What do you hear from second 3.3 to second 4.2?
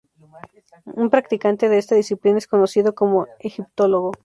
egiptólogo.